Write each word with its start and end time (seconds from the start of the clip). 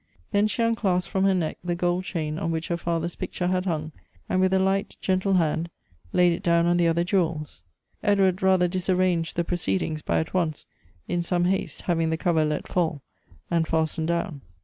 Then 0.31 0.47
she 0.47 0.63
unclasped 0.63 1.11
from 1.11 1.25
her 1.25 1.33
neck 1.35 1.59
the 1.63 1.75
gold 1.75 2.05
chain 2.05 2.39
on 2.39 2.49
which 2.49 2.69
her 2.69 2.75
father's 2.75 3.15
picture 3.15 3.45
had 3.45 3.67
hung, 3.67 3.91
and 4.27 4.39
with 4.41 4.51
a 4.51 4.57
light 4.57 4.97
gentle 4.99 5.33
hand 5.35 5.69
laid 6.11 6.33
it 6.33 6.41
down 6.41 6.65
on 6.65 6.77
the 6.77 6.87
other 6.87 7.03
jewels. 7.03 7.61
Edward 8.01 8.41
rather 8.41 8.67
disar 8.67 8.97
ranged 8.97 9.35
the 9.35 9.43
proceedings, 9.43 10.01
by 10.01 10.17
at 10.19 10.33
once, 10.33 10.65
in 11.07 11.21
some 11.21 11.45
haste, 11.45 11.83
having 11.83 12.09
the 12.09 12.17
cover 12.17 12.43
let 12.43 12.67
fall, 12.67 13.03
and 13.51 13.67
fastened 13.67 14.07
down. 14.07 14.41